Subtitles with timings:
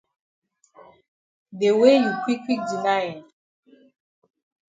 [1.59, 3.21] De way you quick quick deny eh.